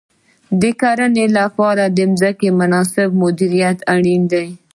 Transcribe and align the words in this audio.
د 0.61 0.63
کرنې 0.81 1.25
لپاره 1.37 1.83
د 1.97 1.99
ځمکې 2.19 2.49
مناسب 2.59 3.07
مدیریت 3.21 3.77
اړین 3.93 4.21
دی. 4.31 4.47